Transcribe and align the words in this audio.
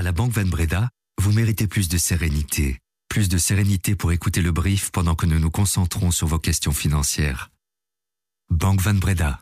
À 0.00 0.02
la 0.02 0.12
Banque 0.12 0.32
Van 0.32 0.46
Breda, 0.46 0.88
vous 1.20 1.30
méritez 1.30 1.66
plus 1.66 1.90
de 1.90 1.98
sérénité. 1.98 2.78
Plus 3.10 3.28
de 3.28 3.36
sérénité 3.36 3.94
pour 3.94 4.12
écouter 4.12 4.40
le 4.40 4.50
brief 4.50 4.90
pendant 4.92 5.14
que 5.14 5.26
nous 5.26 5.38
nous 5.38 5.50
concentrons 5.50 6.10
sur 6.10 6.26
vos 6.26 6.38
questions 6.38 6.72
financières. 6.72 7.50
Banque 8.48 8.80
Van 8.80 8.94
Breda. 8.94 9.40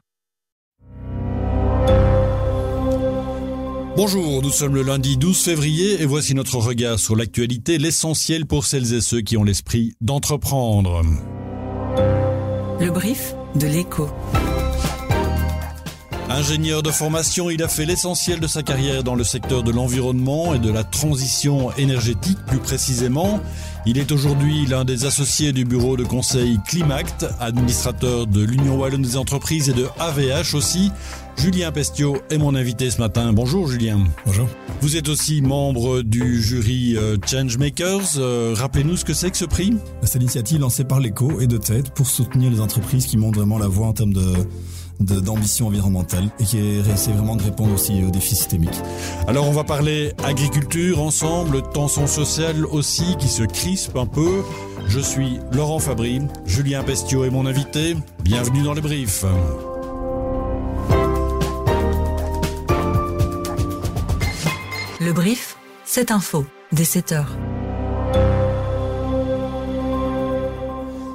Bonjour, 3.96 4.42
nous 4.42 4.50
sommes 4.50 4.74
le 4.74 4.82
lundi 4.82 5.16
12 5.16 5.40
février 5.40 6.02
et 6.02 6.06
voici 6.06 6.34
notre 6.34 6.56
regard 6.56 6.99
sur 6.99 7.15
l'actualité, 7.15 7.79
l'essentiel 7.79 8.45
pour 8.45 8.67
celles 8.67 8.95
et 8.95 9.01
ceux 9.01 9.21
qui 9.21 9.37
ont 9.37 9.45
l'esprit 9.45 9.95
d'entreprendre. 10.01 11.03
Le 12.81 12.90
brief 12.90 13.37
de 13.54 13.69
l'écho. 13.69 14.09
Ingénieur 16.30 16.83
de 16.83 16.91
formation, 16.91 17.48
il 17.48 17.62
a 17.62 17.69
fait 17.69 17.87
l'essentiel 17.87 18.38
de 18.38 18.47
sa 18.47 18.62
carrière 18.62 19.02
dans 19.02 19.15
le 19.15 19.24
secteur 19.24 19.62
de 19.62 19.73
l'environnement 19.73 20.55
et 20.55 20.59
de 20.59 20.70
la 20.70 20.84
transition 20.84 21.73
énergétique 21.77 22.38
plus 22.47 22.59
précisément. 22.59 23.41
Il 23.87 23.97
est 23.97 24.12
aujourd'hui 24.12 24.66
l'un 24.66 24.85
des 24.85 25.07
associés 25.07 25.55
du 25.55 25.65
bureau 25.65 25.97
de 25.97 26.05
conseil 26.05 26.59
Climact, 26.66 27.25
administrateur 27.41 28.27
de 28.27 28.43
l'Union 28.45 28.77
Wallonne 28.77 29.01
des 29.01 29.16
entreprises 29.16 29.71
et 29.71 29.73
de 29.73 29.87
AVH 29.99 30.55
aussi. 30.55 30.93
Julien 31.38 31.73
Pestio 31.73 32.19
est 32.30 32.37
mon 32.37 32.55
invité 32.55 32.91
ce 32.91 32.99
matin. 32.99 33.33
Bonjour 33.33 33.66
Julien. 33.66 34.05
Bonjour. 34.27 34.49
Vous 34.83 34.97
êtes 34.97 35.09
aussi 35.09 35.41
membre 35.41 36.02
du 36.02 36.43
jury 36.43 36.95
euh, 36.97 37.16
Changemakers. 37.27 38.19
Euh, 38.19 38.55
rappelez-nous 38.55 38.99
ce 38.99 39.05
que 39.07 39.15
c'est 39.15 39.30
que 39.30 39.37
ce 39.38 39.47
prix? 39.47 39.74
C'est 40.02 40.19
l'initiative 40.19 40.60
lancée 40.60 40.85
par 40.85 41.01
l'ECO 41.01 41.41
et 41.41 41.47
de 41.47 41.57
TED 41.57 41.88
pour 41.91 42.07
soutenir 42.07 42.51
les 42.51 42.60
entreprises 42.60 43.07
qui 43.07 43.16
montrent 43.16 43.38
vraiment 43.38 43.59
la 43.59 43.69
voie 43.69 43.87
en 43.87 43.93
termes 43.95 44.13
de 44.13 44.35
d'ambition 45.01 45.69
environnementale 45.69 46.29
et 46.38 46.45
qui 46.45 46.59
essaie 46.59 47.12
vraiment 47.12 47.37
de 47.37 47.43
répondre 47.43 47.75
aussi 47.75 48.02
aux 48.05 48.11
défis 48.11 48.34
systémiques. 48.34 48.80
Alors 49.27 49.48
on 49.48 49.52
va 49.52 49.65
parler 49.65 50.12
agriculture 50.24 51.01
ensemble, 51.01 51.62
tension 51.73 52.07
sociale 52.07 52.66
aussi 52.66 53.16
qui 53.19 53.29
se 53.29 53.43
crispe 53.43 53.97
un 53.97 54.07
peu. 54.07 54.43
Je 54.88 55.01
suis 55.01 55.38
Laurent 55.52 55.79
Fabry, 55.79 56.23
Julien 56.46 56.82
Pestio 56.82 57.24
est 57.24 57.30
mon 57.30 57.46
invité. 57.46 57.96
Bienvenue 58.24 58.63
dans 58.63 58.74
le 58.74 58.80
brief. 58.80 59.24
Le 65.00 65.12
brief, 65.12 65.56
c'est 65.84 66.10
info, 66.10 66.44
dès 66.72 66.84
7 66.84 67.12
heures. 67.12 67.36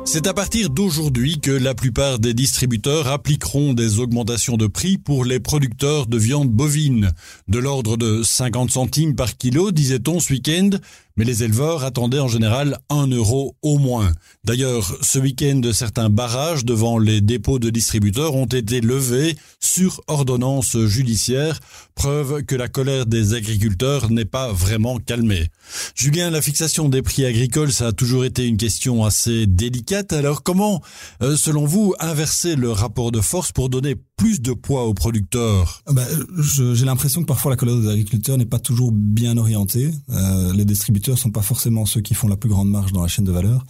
C'est 0.06 0.28
à 0.28 0.34
partir 0.34 0.70
d'aujourd'hui 0.70 1.40
que 1.40 1.52
la 1.52 1.74
plupart 1.74 2.20
des 2.20 2.34
distributeurs 2.34 3.08
appliqueront 3.08 3.74
des 3.74 4.00
augmentations 4.00 4.58
de 4.58 4.68
prix 4.68 4.98
pour 4.98 5.24
les 5.24 5.40
producteurs 5.40 6.08
de 6.08 6.18
viande 6.18 6.50
bovine, 6.50 7.14
de 7.48 7.60
l'ordre 7.60 7.96
de 7.96 8.22
50 8.22 8.70
centimes 8.70 9.16
par 9.16 9.38
kilo, 9.38 9.72
disait-on 9.72 10.20
ce 10.20 10.34
week-end, 10.34 10.72
mais 11.16 11.26
les 11.26 11.44
éleveurs 11.44 11.84
attendaient 11.84 12.20
en 12.20 12.28
général 12.28 12.80
un 12.90 13.08
euro 13.08 13.56
au 13.62 13.78
moins. 13.78 14.12
D'ailleurs, 14.44 14.98
ce 15.02 15.20
week-end, 15.20 15.62
certains 15.74 16.10
barrages 16.10 16.66
devant 16.66 16.98
les 16.98 17.22
dépôts 17.22 17.60
de 17.60 17.70
distributeurs 17.70 18.36
ont 18.36 18.46
été 18.46 18.82
levés 18.82 19.38
sur 19.60 20.02
ordonnance 20.08 20.78
judiciaire, 20.86 21.60
preuve 21.96 22.44
que 22.44 22.56
la 22.56 22.68
colère 22.68 23.06
des 23.06 23.34
agriculteurs 23.34 24.10
n'est 24.10 24.26
pas 24.26 24.52
vraiment 24.52 24.98
calmée. 24.98 25.48
Julien, 25.96 26.30
la 26.30 26.42
fixation 26.42 26.90
des 26.90 27.02
prix 27.02 27.26
agricoles, 27.26 27.72
ça 27.72 27.88
a 27.88 27.92
toujours 27.92 28.26
été 28.26 28.46
une 28.46 28.58
question 28.58 29.06
assez 29.06 29.46
délicate. 29.48 30.14
Alors 30.14 30.44
comment, 30.44 30.82
euh, 31.22 31.36
selon 31.36 31.66
vous, 31.66 31.94
inverser 32.00 32.56
le 32.56 32.72
rapport 32.72 33.12
de 33.12 33.22
force 33.22 33.52
pour 33.52 33.70
donner 33.70 33.96
plus 34.18 34.42
de 34.42 34.54
poids 34.54 34.86
aux 34.86 34.94
producteurs 34.94 35.84
ah 35.86 35.94
bah, 35.94 36.06
J'ai 36.38 36.86
l'impression 36.86 37.22
que 37.22 37.28
parfois 37.28 37.52
la 37.52 37.58
colère 37.58 37.78
des 37.78 37.90
agriculteurs 37.90 38.38
n'est 38.38 38.46
pas 38.46 38.60
toujours 38.60 38.92
bien 38.92 39.38
orientée. 39.38 39.92
Euh, 40.10 40.54
les 40.54 40.66
distributeurs 40.66 41.18
sont 41.18 41.32
pas 41.32 41.42
forcément 41.42 41.86
ceux 41.86 42.02
qui 42.02 42.14
font 42.14 42.28
la 42.28 42.38
plus 42.38 42.50
grande 42.50 42.70
marge 42.70 42.92
dans 42.92 43.02
la 43.02 43.08
chaîne 43.08 43.26
de 43.26 43.32
valeur, 43.32 43.66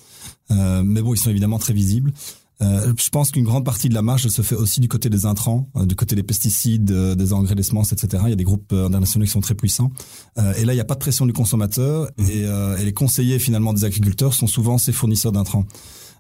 euh, 0.52 0.84
mais 0.84 1.02
bon, 1.02 1.14
ils 1.14 1.18
sont 1.18 1.30
évidemment 1.30 1.60
très 1.60 1.74
visibles. 1.74 2.14
Euh, 2.62 2.94
je 2.98 3.10
pense 3.10 3.32
qu'une 3.32 3.44
grande 3.44 3.66
partie 3.66 3.90
de 3.90 3.94
la 3.94 4.02
marge 4.02 4.28
se 4.28 4.42
fait 4.42 4.56
aussi 4.56 4.80
du 4.80 4.88
côté 4.88 5.10
des 5.10 5.26
intrants, 5.26 5.68
euh, 5.76 5.86
du 5.86 5.96
côté 5.96 6.16
des 6.16 6.24
pesticides, 6.24 6.92
euh, 6.92 7.16
des 7.16 7.34
engrais, 7.34 7.56
des 7.56 7.64
semences, 7.64 7.92
etc. 7.92 8.24
Il 8.28 8.30
y 8.30 8.34
a 8.34 8.38
des 8.38 8.44
groupes 8.44 8.72
euh, 8.74 8.86
internationaux 8.86 9.26
qui 9.26 9.32
sont 9.32 9.42
très 9.42 9.56
puissants. 9.56 9.92
et 10.38 10.66
là, 10.66 10.74
il 10.74 10.76
n'y 10.76 10.82
a 10.82 10.86
pas 10.86 10.94
de 10.94 11.00
pression 11.00 11.26
du 11.26 11.34
consommateur 11.34 12.10
mmh. 12.18 12.30
et, 12.30 12.42
et, 12.82 12.86
les 12.86 12.94
conseillers 12.94 13.40
finalement 13.40 13.74
des 13.74 13.86
agriculteurs 13.86 14.34
sont 14.34 14.48
souvent 14.48 14.78
ces 14.78 14.92
fournisseurs 14.92 15.32
d'intrants. 15.32 15.66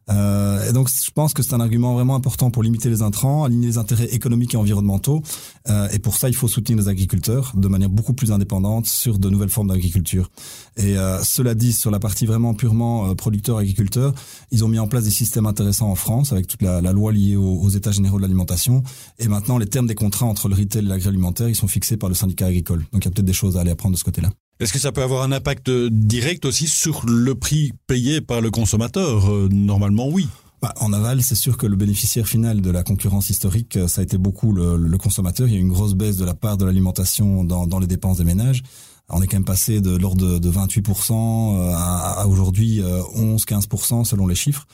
Euh, 0.09 0.69
et 0.69 0.73
donc, 0.73 0.89
je 0.89 1.11
pense 1.11 1.33
que 1.33 1.43
c'est 1.43 1.53
un 1.53 1.59
argument 1.59 1.93
vraiment 1.93 2.15
important 2.15 2.51
pour 2.51 2.63
limiter 2.63 2.89
les 2.89 3.01
intrants, 3.01 3.43
aligner 3.43 3.67
les 3.67 3.77
intérêts 3.77 4.05
économiques 4.05 4.53
et 4.53 4.57
environnementaux. 4.57 5.23
Euh, 5.69 5.87
et 5.93 5.99
pour 5.99 6.15
ça, 6.15 6.29
il 6.29 6.35
faut 6.35 6.47
soutenir 6.47 6.77
les 6.77 6.87
agriculteurs 6.87 7.53
de 7.55 7.67
manière 7.67 7.89
beaucoup 7.89 8.13
plus 8.13 8.31
indépendante 8.31 8.85
sur 8.85 9.19
de 9.19 9.29
nouvelles 9.29 9.49
formes 9.49 9.69
d'agriculture. 9.69 10.29
Et 10.77 10.97
euh, 10.97 11.21
cela 11.23 11.55
dit, 11.55 11.73
sur 11.73 11.91
la 11.91 11.99
partie 11.99 12.25
vraiment 12.25 12.53
purement 12.53 13.09
euh, 13.09 13.15
producteur-agriculteur, 13.15 14.13
ils 14.51 14.63
ont 14.63 14.67
mis 14.67 14.79
en 14.79 14.87
place 14.87 15.03
des 15.03 15.11
systèmes 15.11 15.45
intéressants 15.45 15.89
en 15.89 15.95
France 15.95 16.31
avec 16.31 16.47
toute 16.47 16.61
la, 16.61 16.81
loi 16.81 17.11
liée 17.11 17.35
aux, 17.35 17.59
aux, 17.61 17.69
États 17.69 17.91
généraux 17.91 18.17
de 18.17 18.23
l'alimentation. 18.23 18.83
Et 19.19 19.27
maintenant, 19.27 19.57
les 19.57 19.67
termes 19.67 19.87
des 19.87 19.95
contrats 19.95 20.25
entre 20.25 20.49
le 20.49 20.55
retail 20.55 20.83
et 20.83 20.87
l'agroalimentaire, 20.87 21.49
ils 21.49 21.55
sont 21.55 21.67
fixés 21.67 21.97
par 21.97 22.09
le 22.09 22.15
syndicat 22.15 22.47
agricole. 22.47 22.85
Donc, 22.91 23.03
il 23.03 23.05
y 23.05 23.07
a 23.07 23.11
peut-être 23.11 23.25
des 23.25 23.33
choses 23.33 23.57
à 23.57 23.61
aller 23.61 23.71
apprendre 23.71 23.93
de 23.93 23.99
ce 23.99 24.03
côté-là. 24.03 24.29
Est-ce 24.63 24.71
que 24.71 24.79
ça 24.79 24.93
peut 24.93 25.03
avoir 25.03 25.23
un 25.23 25.33
impact 25.33 25.69
direct 25.69 26.45
aussi 26.45 26.67
sur 26.67 27.05
le 27.05 27.35
prix 27.35 27.73
payé 27.85 28.21
par 28.21 28.39
le 28.39 28.49
consommateur? 28.49 29.29
Euh, 29.29 29.49
Normalement, 29.51 30.07
oui. 30.07 30.29
Bah, 30.61 30.73
en 30.79 30.93
aval, 30.93 31.21
c'est 31.21 31.35
sûr 31.35 31.57
que 31.57 31.67
le 31.67 31.75
bénéficiaire 31.75 32.25
final 32.25 32.61
de 32.61 32.71
la 32.71 32.81
concurrence 32.81 33.29
historique, 33.29 33.77
ça 33.89 33.99
a 33.99 34.03
été 34.05 34.17
beaucoup 34.17 34.53
le, 34.53 34.97
consommateur. 34.97 35.49
Il 35.49 35.53
y 35.53 35.57
a 35.57 35.59
eu 35.59 35.61
une 35.61 35.67
grosse 35.67 35.95
baisse 35.95 36.15
de 36.15 36.23
la 36.23 36.33
part 36.33 36.55
de 36.55 36.63
l'alimentation 36.63 37.43
dans, 37.43 37.79
les 37.79 37.87
dépenses 37.87 38.19
des 38.19 38.23
ménages. 38.23 38.63
On 39.09 39.21
est 39.21 39.27
quand 39.27 39.35
même 39.35 39.43
passé 39.43 39.81
de 39.81 39.97
l'ordre 39.97 40.39
de, 40.39 40.39
de 40.39 40.49
28% 40.49 41.11
euh, 41.11 41.73
à, 41.75 42.25
aujourd'hui 42.29 42.79
11-15% 42.79 43.99
euh, 43.99 44.03
selon 44.05 44.27
les 44.27 44.35
chiffres. 44.35 44.65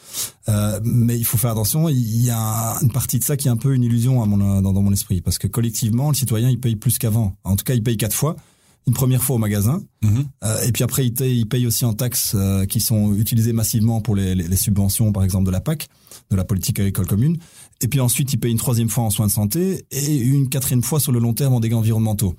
Euh, 0.49 0.79
mais 0.83 1.17
il 1.17 1.25
faut 1.25 1.37
faire 1.37 1.49
attention, 1.49 1.89
il 1.89 2.23
y 2.23 2.29
a 2.29 2.77
une 2.83 2.91
partie 2.91 3.17
de 3.17 3.23
ça 3.23 3.37
qui 3.37 3.47
est 3.47 3.51
un 3.51 3.57
peu 3.57 3.73
une 3.73 3.83
illusion 3.83 4.23
dans 4.27 4.81
mon 4.83 4.93
esprit. 4.93 5.21
Parce 5.21 5.39
que 5.39 5.47
collectivement, 5.47 6.09
le 6.09 6.15
citoyen, 6.15 6.47
il 6.47 6.59
paye 6.59 6.75
plus 6.75 6.99
qu'avant. 6.99 7.33
En 7.43 7.55
tout 7.55 7.63
cas, 7.63 7.73
il 7.73 7.81
paye 7.81 7.97
quatre 7.97 8.15
fois 8.15 8.35
une 8.87 8.93
première 8.93 9.23
fois 9.23 9.35
au 9.35 9.39
magasin, 9.39 9.81
mmh. 10.01 10.19
euh, 10.43 10.63
et 10.63 10.71
puis 10.71 10.83
après 10.83 11.05
il 11.05 11.13
paye, 11.13 11.39
il 11.39 11.45
paye 11.45 11.67
aussi 11.67 11.85
en 11.85 11.93
taxes 11.93 12.33
euh, 12.35 12.65
qui 12.65 12.79
sont 12.79 13.15
utilisées 13.15 13.53
massivement 13.53 14.01
pour 14.01 14.15
les, 14.15 14.35
les, 14.35 14.47
les, 14.47 14.55
subventions, 14.55 15.11
par 15.11 15.23
exemple 15.23 15.45
de 15.45 15.51
la 15.51 15.61
PAC, 15.61 15.87
de 16.29 16.35
la 16.35 16.43
politique 16.43 16.79
agricole 16.79 17.07
commune, 17.07 17.37
et 17.81 17.87
puis 17.87 17.99
ensuite 17.99 18.31
il 18.33 18.37
paye 18.37 18.51
une 18.51 18.57
troisième 18.57 18.89
fois 18.89 19.03
en 19.03 19.09
soins 19.09 19.27
de 19.27 19.31
santé 19.31 19.85
et 19.91 20.17
une 20.17 20.49
quatrième 20.49 20.83
fois 20.83 20.99
sur 20.99 21.11
le 21.11 21.19
long 21.19 21.33
terme 21.33 21.53
en 21.53 21.59
dégâts 21.59 21.73
environnementaux. 21.73 22.35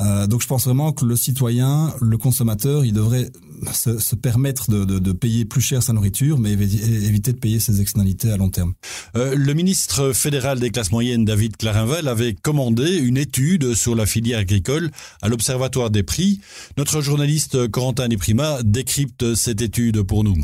Euh, 0.00 0.26
donc 0.26 0.42
je 0.42 0.48
pense 0.48 0.64
vraiment 0.64 0.92
que 0.92 1.04
le 1.04 1.14
citoyen, 1.14 1.94
le 2.00 2.18
consommateur, 2.18 2.84
il 2.84 2.92
devrait 2.92 3.30
se, 3.72 3.98
se 3.98 4.16
permettre 4.16 4.68
de, 4.68 4.84
de, 4.84 4.98
de, 4.98 5.12
payer 5.12 5.44
plus 5.44 5.60
cher 5.60 5.82
sa 5.82 5.92
nourriture, 5.92 6.38
mais 6.38 6.52
éviter 6.52 7.32
de 7.32 7.38
payer 7.38 7.60
ses 7.60 7.80
externalités 7.80 8.30
à 8.32 8.36
long 8.36 8.50
terme. 8.50 8.74
Euh, 9.16 9.34
le 9.36 9.54
ministre 9.54 10.12
fédéral 10.12 10.58
des 10.58 10.70
classes 10.70 10.90
moyennes, 10.90 11.24
David 11.24 11.56
Clarinval, 11.56 12.08
avait 12.08 12.34
commandé 12.34 12.96
une 12.96 13.16
étude 13.16 13.74
sur 13.74 13.94
la 13.94 14.04
filière 14.06 14.40
agricole 14.40 14.90
à 15.22 15.28
l'Observatoire 15.28 15.90
des 15.90 16.02
prix. 16.02 16.40
Notre 16.76 17.00
journaliste 17.04 17.68
Corentin 17.68 18.08
Prima 18.18 18.58
décrypte 18.62 19.34
cette 19.34 19.60
étude 19.60 20.02
pour 20.02 20.24
nous. 20.24 20.36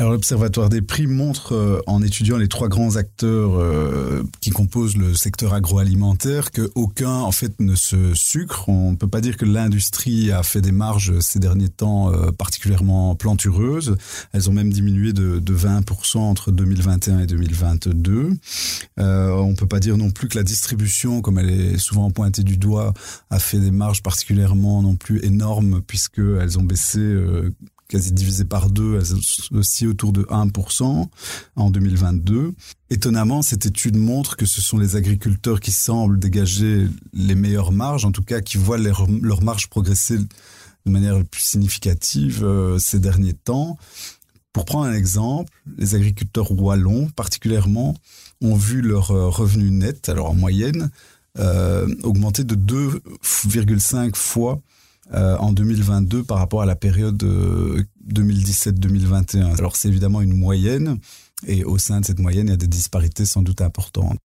Alors 0.00 0.12
l'Observatoire 0.12 0.68
des 0.68 0.80
prix 0.80 1.08
montre, 1.08 1.56
euh, 1.56 1.82
en 1.88 2.02
étudiant 2.02 2.36
les 2.36 2.46
trois 2.46 2.68
grands 2.68 2.94
acteurs 2.94 3.56
euh, 3.56 4.22
qui 4.40 4.50
composent 4.50 4.96
le 4.96 5.12
secteur 5.12 5.54
agroalimentaire, 5.54 6.52
que 6.52 6.70
aucun 6.76 7.10
en 7.10 7.32
fait 7.32 7.58
ne 7.58 7.74
se 7.74 8.14
sucre. 8.14 8.68
On 8.68 8.92
ne 8.92 8.96
peut 8.96 9.08
pas 9.08 9.20
dire 9.20 9.36
que 9.36 9.44
l'industrie 9.44 10.30
a 10.30 10.44
fait 10.44 10.60
des 10.60 10.70
marges 10.70 11.18
ces 11.18 11.40
derniers 11.40 11.68
temps 11.68 12.12
euh, 12.12 12.30
particulièrement 12.30 13.16
plantureuses. 13.16 13.96
Elles 14.32 14.48
ont 14.48 14.52
même 14.52 14.72
diminué 14.72 15.12
de, 15.12 15.40
de 15.40 15.56
20% 15.56 16.18
entre 16.18 16.52
2021 16.52 17.18
et 17.18 17.26
2022. 17.26 18.30
Euh, 19.00 19.30
on 19.32 19.56
peut 19.56 19.66
pas 19.66 19.80
dire 19.80 19.96
non 19.96 20.12
plus 20.12 20.28
que 20.28 20.38
la 20.38 20.44
distribution, 20.44 21.22
comme 21.22 21.40
elle 21.40 21.50
est 21.50 21.78
souvent 21.78 22.08
pointée 22.12 22.44
du 22.44 22.56
doigt, 22.56 22.94
a 23.30 23.40
fait 23.40 23.58
des 23.58 23.72
marges 23.72 24.04
particulièrement 24.04 24.80
non 24.80 24.94
plus 24.94 25.24
énormes 25.24 25.82
puisque 25.84 26.20
elles 26.20 26.56
ont 26.56 26.62
baissé 26.62 27.00
euh, 27.00 27.52
quasi 27.88 28.12
divisé 28.12 28.44
par 28.44 28.70
deux, 28.70 28.98
elles 29.00 29.58
aussi 29.58 29.86
autour 29.86 30.12
de 30.12 30.22
1% 30.24 31.06
en 31.56 31.70
2022. 31.70 32.54
Étonnamment, 32.90 33.40
cette 33.42 33.64
étude 33.64 33.96
montre 33.96 34.36
que 34.36 34.44
ce 34.46 34.60
sont 34.60 34.76
les 34.76 34.94
agriculteurs 34.96 35.60
qui 35.60 35.72
semblent 35.72 36.18
dégager 36.18 36.86
les 37.14 37.34
meilleures 37.34 37.72
marges, 37.72 38.04
en 38.04 38.12
tout 38.12 38.22
cas 38.22 38.40
qui 38.40 38.58
voient 38.58 38.78
leurs 38.78 39.06
leur 39.22 39.42
marges 39.42 39.68
progresser 39.68 40.18
de 40.18 40.90
manière 40.90 41.24
plus 41.24 41.42
significative 41.42 42.44
euh, 42.44 42.78
ces 42.78 42.98
derniers 42.98 43.34
temps. 43.34 43.78
Pour 44.52 44.64
prendre 44.64 44.86
un 44.86 44.94
exemple, 44.94 45.52
les 45.76 45.94
agriculteurs 45.94 46.52
wallons 46.52 47.08
particulièrement 47.08 47.94
ont 48.40 48.54
vu 48.54 48.82
leur 48.82 49.10
euh, 49.10 49.28
revenu 49.28 49.70
net, 49.70 50.08
alors 50.08 50.30
en 50.30 50.34
moyenne, 50.34 50.90
euh, 51.38 51.86
augmenter 52.02 52.44
de 52.44 52.54
2,5 52.54 54.14
fois 54.14 54.60
euh, 55.14 55.36
en 55.38 55.52
2022 55.52 56.24
par 56.24 56.38
rapport 56.38 56.62
à 56.62 56.66
la 56.66 56.76
période 56.76 57.22
euh, 57.22 57.82
2017-2021. 58.12 59.56
Alors 59.58 59.76
c'est 59.76 59.88
évidemment 59.88 60.20
une 60.20 60.34
moyenne 60.34 60.98
et 61.46 61.64
au 61.64 61.78
sein 61.78 62.00
de 62.00 62.04
cette 62.04 62.18
moyenne, 62.18 62.48
il 62.48 62.50
y 62.50 62.54
a 62.54 62.56
des 62.58 62.66
disparités 62.66 63.24
sans 63.24 63.42
doute 63.42 63.60
importantes. 63.60 64.18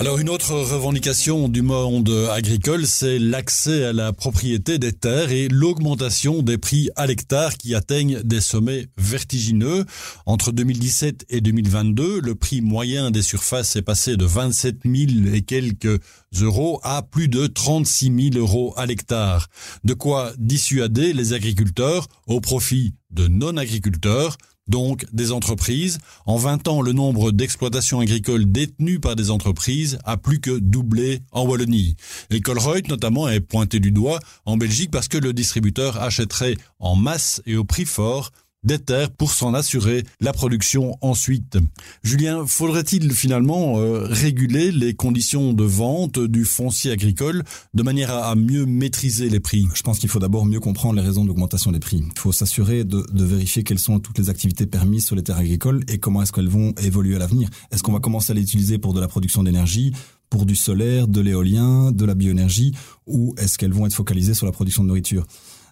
Alors 0.00 0.18
une 0.18 0.28
autre 0.28 0.52
revendication 0.52 1.48
du 1.48 1.62
monde 1.62 2.10
agricole, 2.32 2.84
c'est 2.84 3.18
l'accès 3.18 3.84
à 3.84 3.92
la 3.92 4.12
propriété 4.12 4.78
des 4.78 4.92
terres 4.92 5.30
et 5.30 5.46
l'augmentation 5.48 6.42
des 6.42 6.58
prix 6.58 6.90
à 6.96 7.06
l'hectare 7.06 7.56
qui 7.56 7.74
atteignent 7.76 8.20
des 8.22 8.40
sommets 8.40 8.88
vertigineux. 8.98 9.84
Entre 10.26 10.50
2017 10.50 11.26
et 11.30 11.40
2022, 11.40 12.20
le 12.20 12.34
prix 12.34 12.60
moyen 12.60 13.12
des 13.12 13.22
surfaces 13.22 13.76
est 13.76 13.82
passé 13.82 14.16
de 14.16 14.24
27 14.24 14.78
000 14.84 15.32
et 15.32 15.42
quelques 15.42 16.00
euros 16.40 16.80
à 16.82 17.02
plus 17.02 17.28
de 17.28 17.46
36 17.46 18.30
000 18.32 18.44
euros 18.44 18.74
à 18.76 18.86
l'hectare. 18.86 19.46
De 19.84 19.94
quoi 19.94 20.32
dissuader 20.38 21.12
les 21.12 21.34
agriculteurs 21.34 22.08
au 22.26 22.40
profit 22.40 22.94
de 23.10 23.28
non-agriculteurs 23.28 24.36
donc 24.68 25.04
des 25.12 25.32
entreprises. 25.32 25.98
En 26.26 26.36
20 26.36 26.68
ans, 26.68 26.82
le 26.82 26.92
nombre 26.92 27.32
d'exploitations 27.32 28.00
agricoles 28.00 28.50
détenues 28.50 29.00
par 29.00 29.16
des 29.16 29.30
entreprises 29.30 29.98
a 30.04 30.16
plus 30.16 30.40
que 30.40 30.58
doublé 30.58 31.20
en 31.32 31.46
Wallonie. 31.46 31.96
Et 32.30 32.40
Colruyt 32.40 32.88
notamment 32.88 33.28
est 33.28 33.40
pointé 33.40 33.80
du 33.80 33.90
doigt 33.90 34.20
en 34.44 34.56
Belgique 34.56 34.90
parce 34.90 35.08
que 35.08 35.18
le 35.18 35.32
distributeur 35.32 36.00
achèterait 36.02 36.56
en 36.78 36.96
masse 36.96 37.42
et 37.46 37.56
au 37.56 37.64
prix 37.64 37.84
fort 37.84 38.30
des 38.64 38.78
terres 38.78 39.10
pour 39.10 39.30
s'en 39.32 39.54
assurer 39.54 40.04
la 40.20 40.32
production 40.32 40.96
ensuite. 41.00 41.58
Julien, 42.02 42.46
faudrait-il 42.46 43.12
finalement 43.12 43.78
euh, 43.78 44.06
réguler 44.08 44.72
les 44.72 44.94
conditions 44.94 45.52
de 45.52 45.64
vente 45.64 46.18
du 46.18 46.44
foncier 46.44 46.90
agricole 46.90 47.44
de 47.74 47.82
manière 47.82 48.12
à, 48.14 48.34
mieux 48.34 48.66
maîtriser 48.66 49.28
les 49.28 49.40
prix? 49.40 49.68
Je 49.74 49.82
pense 49.82 49.98
qu'il 49.98 50.08
faut 50.08 50.18
d'abord 50.18 50.46
mieux 50.46 50.60
comprendre 50.60 51.00
les 51.00 51.06
raisons 51.06 51.24
d'augmentation 51.24 51.72
des 51.72 51.80
prix. 51.80 52.02
Il 52.04 52.18
faut 52.18 52.32
s'assurer 52.32 52.84
de, 52.84 53.04
de, 53.12 53.24
vérifier 53.24 53.64
quelles 53.64 53.78
sont 53.78 54.00
toutes 54.00 54.18
les 54.18 54.30
activités 54.30 54.66
permises 54.66 55.06
sur 55.06 55.16
les 55.16 55.22
terres 55.22 55.38
agricoles 55.38 55.84
et 55.88 55.98
comment 55.98 56.22
est-ce 56.22 56.32
qu'elles 56.32 56.48
vont 56.48 56.74
évoluer 56.82 57.16
à 57.16 57.18
l'avenir. 57.18 57.48
Est-ce 57.70 57.82
qu'on 57.82 57.92
va 57.92 58.00
commencer 58.00 58.32
à 58.32 58.34
les 58.34 58.42
utiliser 58.42 58.78
pour 58.78 58.94
de 58.94 59.00
la 59.00 59.08
production 59.08 59.42
d'énergie 59.42 59.92
pour 60.30 60.46
du 60.46 60.56
solaire, 60.56 61.06
de 61.06 61.20
l'éolien, 61.20 61.92
de 61.92 62.04
la 62.04 62.14
bioénergie, 62.14 62.74
ou 63.06 63.36
est-ce 63.38 63.56
qu'elles 63.56 63.72
vont 63.72 63.86
être 63.86 63.94
focalisées 63.94 64.34
sur 64.34 64.46
la 64.46 64.52
production 64.52 64.82
de 64.82 64.88
nourriture? 64.88 65.24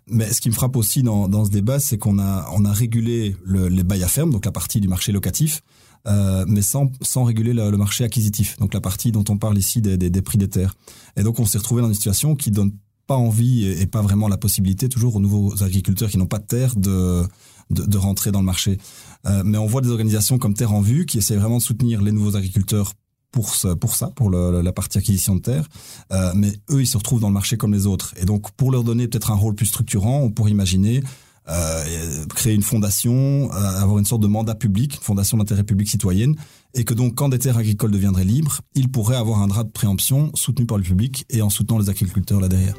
Mais 0.09 0.33
ce 0.33 0.41
qui 0.41 0.49
me 0.49 0.55
frappe 0.55 0.77
aussi 0.77 1.03
dans, 1.03 1.45
ce 1.45 1.51
débat, 1.51 1.79
c'est 1.79 1.99
qu'on 1.99 2.19
a, 2.19 2.49
on 2.53 2.65
a 2.65 2.73
régulé 2.73 3.37
le, 3.45 3.69
les 3.69 3.85
bails 3.85 4.03
à 4.03 4.09
ferme, 4.09 4.31
donc 4.31 4.45
la 4.45 4.53
partie 4.53 4.81
du 4.81 4.89
marché 4.89 5.13
locatif, 5.13 5.63
euh, 6.09 6.45
mais 6.49 6.63
sans, 6.63 6.91
sans 7.01 7.25
réguler 7.25 7.53
le, 7.53 7.77
marché 7.77 8.05
acquisitif, 8.05 8.57
donc 8.59 8.75
la 8.75 8.81
partie 8.81 9.13
dont 9.13 9.25
on 9.29 9.39
parle 9.39 9.57
ici 9.57 9.81
des, 9.81 9.97
des, 9.97 10.23
prix 10.23 10.39
des 10.39 10.49
terres. 10.49 10.75
Et 11.17 11.23
donc 11.23 11.39
on 11.39 11.47
s'est 11.47 11.59
retrouvé 11.59 11.83
dans 11.83 11.89
une 11.89 11.95
situation 11.95 12.35
qui 12.35 12.51
donne 12.51 12.73
pas 13.07 13.17
envie 13.17 13.65
et, 13.67 13.87
pas 13.87 14.03
vraiment 14.03 14.29
la 14.29 14.37
possibilité 14.37 14.89
toujours 14.89 15.17
aux 15.17 15.21
nouveaux 15.21 15.63
agriculteurs 15.63 16.11
qui 16.11 16.19
n'ont 16.19 16.27
pas 16.27 16.39
de 16.39 16.47
terre 16.47 16.75
de, 16.77 17.23
de, 17.71 17.85
de, 17.85 17.99
rentrer 17.99 18.33
dans 18.33 18.41
le 18.41 18.47
marché. 18.47 18.79
Euh, 19.27 19.43
mais 19.45 19.59
on 19.59 19.67
voit 19.67 19.81
des 19.81 19.91
organisations 19.91 20.39
comme 20.39 20.55
Terre 20.55 20.73
en 20.73 20.81
Vue 20.81 21.07
qui 21.07 21.19
essaient 21.19 21.37
vraiment 21.37 21.59
de 21.59 21.63
soutenir 21.63 22.03
les 22.03 22.13
nouveaux 22.13 22.37
agriculteurs 22.37 22.93
pour 23.33 23.57
ça, 23.57 23.75
pour 23.75 23.97
ça, 23.97 24.09
pour 24.15 24.31
le, 24.31 24.61
la 24.61 24.73
partie 24.73 24.99
acquisition 24.99 25.35
de 25.35 25.41
terre. 25.41 25.67
Euh, 26.13 26.33
mais 26.37 26.53
eux, 26.71 26.83
ils 26.83 26.87
se 26.87 26.97
retrouvent 26.97 27.21
dans 27.21 27.29
le 27.29 27.35
marché 27.35 27.57
comme 27.57 27.73
les 27.73 27.87
autres. 27.87 28.15
Et 28.21 28.25
donc, 28.25 28.53
pour 28.53 28.71
leur 28.71 28.85
donner 28.85 29.09
peut-être 29.09 29.31
un 29.31 29.35
rôle 29.37 29.55
plus 29.55 29.67
structurant, 29.67 30.21
on 30.21 30.31
pourrait 30.31 30.51
imaginer 30.51 31.03
euh, 31.49 32.25
créer 32.37 32.55
une 32.55 32.63
fondation, 32.63 33.51
euh, 33.53 33.83
avoir 33.83 33.99
une 33.99 34.05
sorte 34.05 34.23
de 34.23 34.29
mandat 34.29 34.55
public, 34.55 34.97
une 34.97 35.03
fondation 35.03 35.39
d'intérêt 35.39 35.65
public 35.65 35.89
citoyenne, 35.89 36.37
et 36.75 36.85
que 36.85 36.95
donc, 36.95 37.17
quand 37.17 37.31
des 37.31 37.39
terres 37.39 37.59
agricoles 37.59 37.91
deviendraient 37.91 38.25
libres, 38.25 38.61
ils 38.75 38.89
pourraient 38.89 39.17
avoir 39.17 39.41
un 39.43 39.49
droit 39.49 39.65
de 39.65 39.71
préemption 39.71 40.31
soutenu 40.35 40.67
par 40.67 40.79
le 40.79 40.85
public 40.85 41.25
et 41.31 41.43
en 41.43 41.51
soutenant 41.51 41.79
les 41.79 41.89
agriculteurs 41.89 42.41
là 42.41 42.49
derrière. 42.49 42.77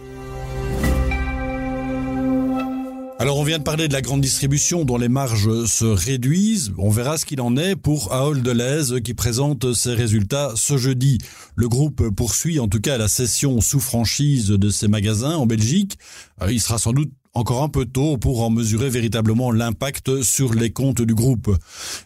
Alors 3.24 3.38
on 3.38 3.46
vient 3.46 3.58
de 3.58 3.64
parler 3.64 3.88
de 3.88 3.94
la 3.94 4.02
grande 4.02 4.20
distribution 4.20 4.84
dont 4.84 4.98
les 4.98 5.08
marges 5.08 5.64
se 5.64 5.86
réduisent. 5.86 6.74
On 6.78 6.90
verra 6.90 7.18
ce 7.18 7.25
qu'il 7.25 7.40
en 7.40 7.56
est 7.56 7.78
pour 7.78 8.12
Ahold 8.12 8.44
Deleuze 8.44 9.00
qui 9.02 9.14
présente 9.14 9.72
ses 9.72 9.94
résultats 9.94 10.52
ce 10.58 10.75
jeudi. 10.75 11.20
Le 11.56 11.70
groupe 11.70 12.10
poursuit 12.10 12.60
en 12.60 12.68
tout 12.68 12.81
cas 12.81 12.98
la 12.98 13.08
session 13.08 13.62
sous 13.62 13.80
franchise 13.80 14.50
de 14.50 14.70
ses 14.70 14.90
magasins 14.90 15.38
en 15.38 15.46
Belgique. 15.46 15.98
Euh, 16.42 16.52
il 16.52 16.60
sera 16.60 16.78
sans 16.78 16.92
doute 16.92 17.14
encore 17.34 17.64
un 17.64 17.70
peu 17.70 17.86
tôt 17.86 18.18
pour 18.18 18.44
en 18.44 18.50
mesurer 18.50 18.90
véritablement 18.90 19.54
l'impact 19.54 20.22
sur 20.22 20.54
les 20.54 20.72
comptes 20.72 21.02
du 21.02 21.16
groupe. 21.16 21.50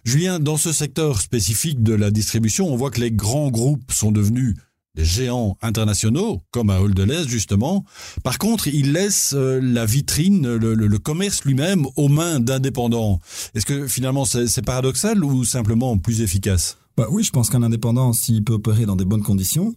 Julien, 0.05 0.39
dans 0.39 0.57
ce 0.57 0.71
secteur 0.71 1.19
spécifique 1.19 1.81
de 1.81 1.95
la 1.95 2.11
distribution, 2.11 2.71
on 2.71 2.75
voit 2.75 2.91
que 2.91 3.01
les 3.01 3.11
grands 3.11 3.49
groupes 3.49 3.91
sont 3.91 4.11
devenus 4.11 4.53
géants 4.97 5.57
internationaux, 5.61 6.41
comme 6.51 6.69
à 6.69 6.81
Holdelès 6.81 7.27
justement. 7.27 7.85
Par 8.23 8.37
contre, 8.37 8.67
il 8.67 8.93
laisse 8.93 9.33
euh, 9.35 9.59
la 9.61 9.85
vitrine, 9.85 10.55
le, 10.55 10.97
commerce 10.99 11.43
lui-même, 11.45 11.85
aux 11.95 12.09
mains 12.09 12.39
d'indépendants. 12.39 13.19
Est-ce 13.55 13.65
que 13.65 13.87
finalement 13.87 14.25
c'est 14.25 14.61
paradoxal 14.65 15.23
ou 15.23 15.43
simplement 15.43 15.97
plus 15.97 16.21
efficace? 16.21 16.77
Bah 16.97 17.07
Oui, 17.09 17.23
je 17.23 17.31
pense 17.31 17.49
qu'un 17.49 17.63
indépendant, 17.63 18.13
s'il 18.13 18.43
peut 18.43 18.53
opérer 18.53 18.85
dans 18.85 18.95
des 18.95 19.05
bonnes 19.05 19.23
conditions, 19.23 19.75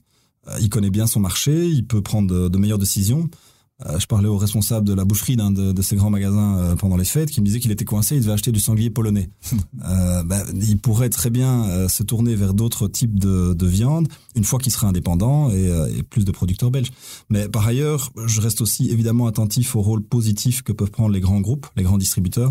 euh, 0.48 0.56
il 0.60 0.70
connaît 0.70 0.90
bien 0.90 1.06
son 1.06 1.20
marché, 1.20 1.68
il 1.68 1.86
peut 1.86 2.02
prendre 2.02 2.48
de 2.48 2.58
meilleures 2.58 2.78
décisions. 2.78 3.28
Euh, 3.86 3.98
je 3.98 4.06
parlais 4.06 4.28
au 4.28 4.36
responsable 4.36 4.86
de 4.86 4.94
la 4.94 5.04
boucherie 5.04 5.36
d'un 5.36 5.50
de, 5.50 5.82
ces 5.82 5.96
grands 5.96 6.10
magasins 6.10 6.58
euh, 6.58 6.76
pendant 6.76 6.96
les 6.96 7.04
fêtes 7.04 7.30
qui 7.30 7.40
me 7.40 7.46
disait 7.46 7.60
qu'il 7.60 7.70
était 7.70 7.84
coincé, 7.84 8.16
il 8.16 8.20
devait 8.20 8.32
acheter 8.32 8.52
du 8.52 8.60
sanglier 8.60 8.90
polonais. 8.90 9.30
euh, 9.84 10.22
ben, 10.22 10.44
il 10.54 10.78
pourrait 10.78 11.10
très 11.10 11.30
bien 11.30 11.64
euh, 11.64 11.88
se 11.88 12.02
tourner 12.02 12.34
vers 12.34 12.54
d'autres 12.54 12.88
types 12.88 13.18
de, 13.18 13.54
de, 13.54 13.66
viande 13.66 14.08
une 14.34 14.44
fois 14.44 14.58
qu'il 14.58 14.72
sera 14.72 14.88
indépendant 14.88 15.50
et, 15.50 15.70
et, 15.96 16.02
plus 16.02 16.24
de 16.24 16.32
producteurs 16.32 16.70
belges. 16.70 16.90
Mais 17.28 17.48
par 17.48 17.66
ailleurs, 17.66 18.10
je 18.26 18.40
reste 18.40 18.60
aussi 18.60 18.90
évidemment 18.90 19.26
attentif 19.26 19.76
au 19.76 19.82
rôle 19.82 20.02
positif 20.02 20.62
que 20.62 20.72
peuvent 20.72 20.90
prendre 20.90 21.10
les 21.10 21.20
grands 21.20 21.40
groupes, 21.40 21.66
les 21.76 21.82
grands 21.82 21.98
distributeurs. 21.98 22.50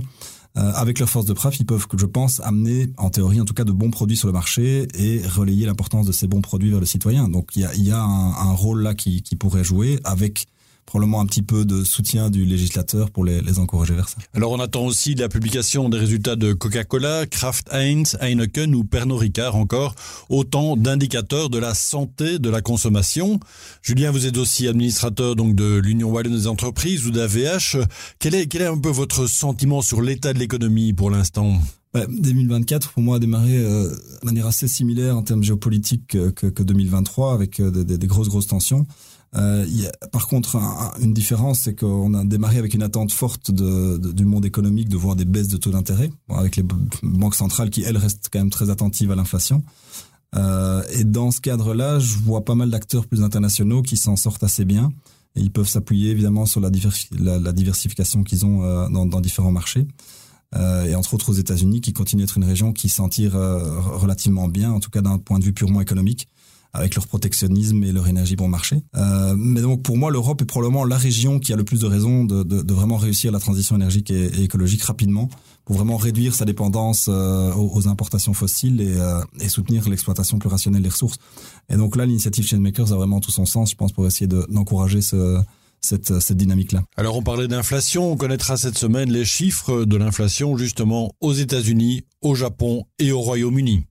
Euh, 0.58 0.72
avec 0.74 0.98
leur 0.98 1.10
force 1.10 1.26
de 1.26 1.34
frappe, 1.36 1.56
ils 1.60 1.66
peuvent, 1.66 1.86
je 1.96 2.06
pense, 2.06 2.40
amener, 2.40 2.92
en 2.98 3.10
théorie 3.10 3.40
en 3.40 3.46
tout 3.46 3.54
cas, 3.54 3.64
de 3.64 3.72
bons 3.72 3.92
produits 3.92 4.18
sur 4.18 4.28
le 4.28 4.34
marché 4.34 4.88
et 4.96 5.26
relayer 5.26 5.66
l'importance 5.68 6.08
de 6.08 6.12
ces 6.12 6.28
bons 6.28 6.42
produits 6.42 6.72
vers 6.72 6.80
le 6.80 6.88
citoyen. 6.88 7.30
Donc 7.30 7.52
il 7.56 7.62
y 7.62 7.66
a, 7.66 7.76
y 7.76 7.92
a 7.92 8.02
un, 8.02 8.32
un, 8.32 8.54
rôle 8.54 8.82
là 8.82 8.96
qui, 8.96 9.22
qui 9.22 9.36
pourrait 9.36 9.64
jouer 9.64 10.00
avec 10.04 10.48
probablement 10.90 11.22
un 11.22 11.28
petit 11.28 11.44
peu 11.44 11.66
de 11.66 11.84
soutien 11.84 12.32
du 12.32 12.46
législateur 12.46 13.12
pour 13.12 13.24
les, 13.24 13.42
les, 13.42 13.60
encourager 13.60 13.94
vers 13.94 14.10
ça. 14.10 14.18
Alors 14.34 14.52
on 14.52 14.60
attend 14.60 14.88
aussi 14.88 15.14
la 15.14 15.30
publication 15.30 15.88
des 15.88 16.00
résultats 16.00 16.36
de 16.36 16.52
Coca-Cola, 16.52 17.28
Kraft 17.28 17.70
Heinz, 17.72 18.18
Heineken 18.22 18.74
ou 18.74 18.84
Pernod 18.84 19.20
Ricard 19.20 19.56
encore, 19.56 19.94
autant 20.30 20.76
d'indicateurs 20.76 21.52
de 21.52 21.60
la 21.60 21.76
santé 21.76 22.40
de 22.40 22.50
la 22.50 22.62
consommation. 22.62 23.40
Julien, 23.84 24.10
vous 24.10 24.26
êtes 24.26 24.38
aussi 24.38 24.68
administrateur 24.68 25.36
donc 25.36 25.54
de 25.54 25.78
l'Union 25.78 26.10
Wallonne 26.10 26.34
des 26.34 26.48
entreprises 26.48 27.06
ou 27.06 27.12
d'AVH. 27.12 27.78
Quel 28.18 28.34
est, 28.34 28.48
quel 28.48 28.64
est 28.64 28.66
un 28.66 28.80
peu 28.80 28.90
votre 28.90 29.30
sentiment 29.30 29.84
sur 29.84 30.02
l'état 30.02 30.34
de 30.34 30.40
l'économie 30.40 30.94
pour 30.94 31.12
l'instant? 31.12 31.62
2024, 31.94 32.92
pour 32.92 33.02
moi, 33.02 33.18
a 33.18 33.20
démarré 33.20 33.58
euh, 33.58 33.90
de 33.90 34.26
manière 34.26 34.46
assez 34.46 34.68
similaire 34.68 35.18
en 35.18 35.24
termes 35.24 35.44
géopolitiques 35.44 36.08
que, 36.08 36.30
que, 36.30 36.48
que 36.48 36.62
2023, 36.62 37.34
avec 37.34 37.60
euh, 37.60 37.72
des, 37.72 37.98
des, 37.98 38.08
grosses, 38.08 38.30
grosses 38.30 38.48
tensions. 38.48 38.86
Euh, 39.36 39.66
y 39.68 39.86
a, 39.86 39.92
par 40.12 40.28
contre, 40.28 40.56
un, 40.56 40.92
une 41.02 41.14
différence, 41.14 41.62
c'est 41.62 41.76
qu'on 41.76 42.14
a 42.14 42.24
démarré 42.24 42.58
avec 42.58 42.74
une 42.74 42.82
attente 42.82 43.12
forte 43.12 43.52
de, 43.52 43.98
du 44.12 44.26
monde 44.26 44.46
économique 44.46 44.90
de 44.90 44.98
voir 44.98 45.16
des 45.16 45.26
baisses 45.26 45.50
de 45.50 45.58
taux 45.58 45.72
d'intérêt, 45.72 46.10
avec 46.30 46.56
les 46.56 46.64
banques 47.04 47.36
centrales 47.36 47.70
qui, 47.70 47.84
elles, 47.84 47.98
restent 47.98 48.30
quand 48.32 48.40
même 48.40 48.50
très 48.50 48.70
attentives 48.70 49.12
à 49.12 49.16
l'inflation. 49.16 49.64
Euh, 50.36 50.84
et 50.94 51.04
dans 51.04 51.32
ce 51.32 51.42
cadre-là, 51.42 52.00
je 52.00 52.18
vois 52.18 52.46
pas 52.46 52.56
mal 52.56 52.70
d'acteurs 52.70 53.08
plus 53.08 53.24
internationaux 53.24 53.82
qui 53.82 53.98
s'en 53.98 54.16
sortent 54.16 54.44
assez 54.44 54.66
bien. 54.66 54.92
Ils 55.36 55.52
peuvent 55.52 55.68
s'appuyer 55.68 56.12
évidemment 56.12 56.46
sur 56.46 56.60
la, 56.60 56.70
diversification 56.70 58.24
qu'ils 58.24 58.46
ont 58.46 58.64
euh, 58.64 58.90
dans, 58.90 59.22
différents 59.22 59.52
marchés. 59.52 59.88
Euh, 60.56 60.86
et 60.86 60.96
entre 60.96 61.14
autres 61.14 61.30
aux 61.30 61.34
États-Unis, 61.34 61.82
qui 61.82 61.94
continuent 61.94 62.22
d'être 62.22 62.38
une 62.38 62.44
région 62.44 62.74
qui 62.74 62.90
s'en 62.90 63.08
tire 63.08 63.36
euh, 63.36 63.80
relativement 63.80 64.48
bien, 64.48 64.72
en 64.72 64.80
tout 64.80 64.90
cas 64.90 65.02
d'un 65.02 65.20
point 65.20 65.38
de 65.38 65.46
vue 65.46 65.54
purement 65.54 65.82
économique 65.82 66.28
avec 66.74 66.96
leur 66.96 67.08
protectionnisme 67.08 67.84
et 67.84 67.92
leur 67.92 68.08
énergie 68.08 68.36
bon 68.36 68.48
marché. 68.48 68.84
Euh, 68.96 69.34
mais 69.38 69.62
donc 69.62 69.82
pour 69.82 69.98
moi, 69.98 70.12
l'Europe 70.12 70.42
est 70.42 70.46
probablement 70.46 70.86
la 70.86 70.98
région 70.98 71.40
qui 71.40 71.54
a 71.54 71.56
le 71.56 71.64
plus 71.64 71.82
de 71.82 71.88
raisons 71.88 72.26
de, 72.26 72.74
vraiment 72.74 72.98
réussir 72.98 73.32
la 73.32 73.40
transition 73.40 73.76
énergique 73.76 74.12
et, 74.12 74.44
écologique 74.44 74.84
rapidement 74.84 75.30
pour 75.66 75.76
vraiment 75.76 75.98
réduire 75.98 76.36
sa 76.36 76.46
dépendance 76.46 77.08
euh, 77.10 77.54
aux, 77.54 77.88
importations 77.88 78.34
fossiles 78.34 78.82
et, 78.82 78.96
euh, 78.96 79.22
et 79.40 79.50
soutenir 79.50 79.88
l'exploitation 79.90 80.40
plus 80.40 80.50
rationnelle 80.50 80.84
des 80.84 80.90
ressources. 80.90 81.18
Et 81.70 81.76
donc 81.76 81.96
là, 81.96 82.06
l'initiative 82.06 82.46
Chainmakers 82.46 82.92
a 82.94 82.96
vraiment 82.96 83.20
tout 83.20 83.32
son 83.32 83.46
sens, 83.46 83.72
je 83.72 83.76
pense, 83.76 83.92
pour 83.92 84.06
essayer 84.08 84.28
d'encourager 84.28 85.02
ce 85.02 85.40
cette, 85.82 86.20
cette 86.20 86.38
dynamique-là. 86.38 86.84
Alors 86.98 87.16
on 87.18 87.22
parlait 87.22 87.48
d'inflation, 87.48 88.12
on 88.12 88.18
connaîtra 88.18 88.58
cette 88.58 88.78
semaine 88.78 89.12
les 89.12 89.26
chiffres 89.26 89.86
de 89.86 89.98
l'inflation 89.98 90.58
justement 90.58 91.14
aux 91.22 91.34
États-Unis, 91.34 92.04
au 92.22 92.36
Japon 92.36 92.84
et 93.00 93.12
au 93.12 93.22
Royaume-Uni. 93.22 93.86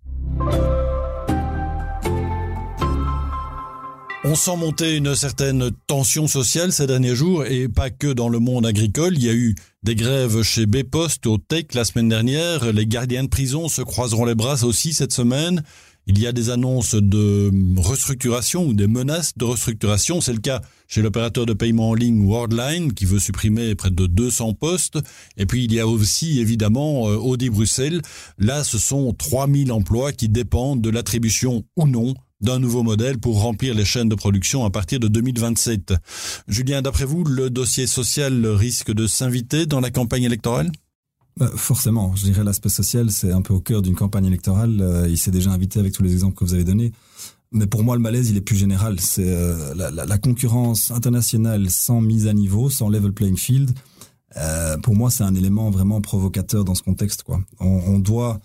On 4.30 4.34
sent 4.34 4.56
monter 4.58 4.94
une 4.94 5.14
certaine 5.14 5.70
tension 5.86 6.26
sociale 6.26 6.70
ces 6.70 6.86
derniers 6.86 7.14
jours 7.14 7.46
et 7.46 7.66
pas 7.66 7.88
que 7.88 8.12
dans 8.12 8.28
le 8.28 8.38
monde 8.38 8.66
agricole. 8.66 9.14
Il 9.16 9.24
y 9.24 9.30
a 9.30 9.32
eu 9.32 9.54
des 9.82 9.94
grèves 9.94 10.42
chez 10.42 10.66
Bpost 10.66 11.26
au 11.26 11.38
Tech 11.38 11.64
la 11.72 11.82
semaine 11.86 12.10
dernière. 12.10 12.70
Les 12.74 12.86
gardiens 12.86 13.24
de 13.24 13.30
prison 13.30 13.68
se 13.68 13.80
croiseront 13.80 14.26
les 14.26 14.34
bras 14.34 14.64
aussi 14.64 14.92
cette 14.92 15.14
semaine. 15.14 15.62
Il 16.06 16.18
y 16.20 16.26
a 16.26 16.32
des 16.32 16.50
annonces 16.50 16.94
de 16.94 17.50
restructuration 17.80 18.66
ou 18.66 18.74
des 18.74 18.86
menaces 18.86 19.32
de 19.38 19.46
restructuration. 19.46 20.20
C'est 20.20 20.34
le 20.34 20.40
cas 20.40 20.60
chez 20.88 21.00
l'opérateur 21.00 21.46
de 21.46 21.54
paiement 21.54 21.88
en 21.88 21.94
ligne 21.94 22.26
Worldline 22.26 22.92
qui 22.92 23.06
veut 23.06 23.20
supprimer 23.20 23.74
près 23.76 23.90
de 23.90 24.06
200 24.06 24.52
postes. 24.52 24.98
Et 25.38 25.46
puis 25.46 25.64
il 25.64 25.72
y 25.72 25.80
a 25.80 25.86
aussi 25.86 26.38
évidemment 26.38 27.08
euh, 27.08 27.16
Audi 27.16 27.48
Bruxelles. 27.48 28.02
Là, 28.36 28.62
ce 28.62 28.76
sont 28.76 29.14
3000 29.14 29.72
emplois 29.72 30.12
qui 30.12 30.28
dépendent 30.28 30.82
de 30.82 30.90
l'attribution 30.90 31.64
ou 31.76 31.86
non 31.86 32.12
d'un 32.40 32.58
nouveau 32.58 32.82
modèle 32.82 33.18
pour 33.18 33.40
remplir 33.40 33.74
les 33.74 33.84
chaînes 33.84 34.08
de 34.08 34.14
production 34.14 34.64
à 34.64 34.70
partir 34.70 35.00
de 35.00 35.08
2027. 35.08 35.94
Julien, 36.46 36.82
d'après 36.82 37.04
vous, 37.04 37.24
le 37.24 37.50
dossier 37.50 37.86
social 37.86 38.46
risque 38.46 38.92
de 38.92 39.06
s'inviter 39.06 39.66
dans 39.66 39.80
la 39.80 39.90
campagne 39.90 40.24
électorale? 40.24 40.70
Bah, 41.38 41.50
forcément, 41.54 42.16
je 42.16 42.24
dirais 42.24 42.42
l'aspect 42.42 42.68
social, 42.68 43.12
c'est 43.12 43.30
un 43.30 43.42
peu 43.42 43.54
au 43.54 43.60
cœur 43.60 43.80
d'une 43.80 43.94
campagne 43.94 44.26
électorale. 44.26 44.80
Euh, 44.80 45.08
il 45.08 45.16
s'est 45.16 45.30
déjà 45.30 45.50
invité 45.50 45.78
avec 45.78 45.92
tous 45.92 46.02
les 46.02 46.12
exemples 46.12 46.36
que 46.36 46.44
vous 46.44 46.54
avez 46.54 46.64
donnés. 46.64 46.92
Mais 47.52 47.66
pour 47.66 47.82
moi, 47.82 47.96
le 47.96 48.02
malaise, 48.02 48.28
il 48.30 48.36
est 48.36 48.42
plus 48.42 48.56
général. 48.56 49.00
C'est 49.00 49.28
euh, 49.28 49.74
la, 49.74 50.18
concurrence 50.18 50.90
internationale 50.90 51.70
sans 51.70 52.00
mise 52.00 52.26
à 52.26 52.34
niveau, 52.34 52.68
sans 52.70 52.88
level 52.88 53.12
playing 53.12 53.36
field. 53.36 53.70
Euh, 54.36 54.76
pour 54.78 54.94
moi, 54.94 55.10
c'est 55.10 55.24
un 55.24 55.34
élément 55.34 55.70
vraiment 55.70 56.00
provocateur 56.00 56.64
dans 56.64 56.74
ce 56.74 56.82
contexte. 56.82 57.22
Quoi. 57.22 57.40
On, 57.60 57.98
doit 58.00 58.40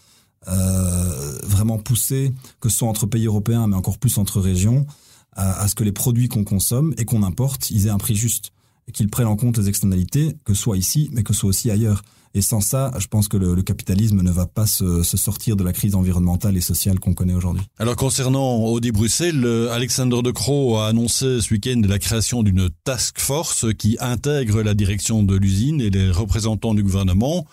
vraiment 0.46 1.78
pousser, 1.78 2.34
que 2.60 2.70
ce 2.70 2.78
soit 2.78 2.88
entre 2.88 3.06
pays 3.06 3.26
européens, 3.26 3.68
mais 3.68 3.76
encore 3.76 3.98
plus 3.98 4.18
entre 4.18 4.40
régions, 4.40 4.86
à, 5.36 5.68
ce 5.68 5.76
que 5.76 5.84
les 5.84 5.92
produits 5.92 6.28
qu'on 6.28 6.44
consomme 6.44 6.94
et 6.98 7.06
qu'on 7.06 7.24
importe, 7.24 7.72
ils 7.72 7.88
aient 7.88 7.92
un 7.92 7.98
prix 7.98 8.16
juste 8.16 8.52
et 8.88 8.92
qu'ils 8.92 9.10
prennent 9.10 9.28
en 9.28 9.36
compte 9.36 9.58
les 9.58 9.70
externalités, 9.70 10.36
que 10.44 10.54
ce 10.54 10.62
soit 10.62 10.78
ici, 10.78 11.10
mais 11.14 11.24
que 11.24 11.34
ce 11.34 11.42
soit 11.42 11.50
aussi 11.50 11.72
ailleurs. 11.72 12.04
Et 12.36 12.42
sans 12.42 12.62
ça, 12.62 12.92
je 12.98 13.06
pense 13.06 13.28
que 13.28 13.38
le, 13.38 13.62
capitalisme 13.62 14.22
ne 14.22 14.32
va 14.32 14.48
pas 14.48 14.66
se, 14.66 15.04
sortir 15.04 15.56
de 15.56 15.64
la 15.64 15.72
crise 15.72 15.94
environnementale 15.94 16.58
et 16.58 16.62
sociale 16.62 17.00
qu'on 17.00 17.14
connaît 17.14 17.36
aujourd'hui. 17.36 17.64
Alors 17.78 17.96
concernant 17.96 18.66
Audi 18.66 18.92
Bruxelles, 18.92 19.46
Alexander 19.72 20.22
De 20.24 20.32
Croo 20.32 20.78
a 20.78 20.88
annoncé 20.88 21.42
ce 21.42 21.54
week-end 21.54 21.80
la 21.88 22.00
création 22.00 22.42
d'une 22.42 22.70
task 22.84 23.20
force 23.20 23.68
qui 23.78 23.98
intègre 24.00 24.64
la 24.64 24.74
direction 24.74 25.22
de 25.22 25.36
l'usine 25.36 25.80
et 25.80 25.92
les 25.92 26.10
représentants 26.10 26.74
du 26.74 26.82
gouvernement. 26.82 27.46